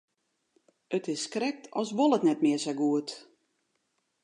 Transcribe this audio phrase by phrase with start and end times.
[0.95, 3.09] It is krekt as wol it net mear sa goed.